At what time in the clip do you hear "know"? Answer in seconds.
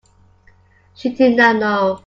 1.57-1.99